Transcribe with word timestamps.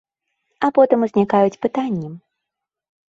А 0.67 0.69
потым 0.77 1.05
узнікаюць 1.07 1.61
пытанні. 1.67 2.09